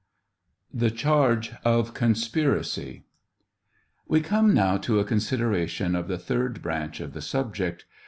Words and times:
THE 0.73 0.89
CHARGE 0.89 1.51
OK 1.63 1.91
COXSPIRACV. 1.93 3.03
We 4.07 4.19
come 4.21 4.51
now 4.51 4.77
to 4.77 4.97
a 4.99 5.05
consideration 5.05 5.95
of 5.95 6.07
the 6.07 6.17
third 6.17 6.59
branch 6.63 6.99
of 6.99 7.13
the 7.13 7.21
subject. 7.21 7.85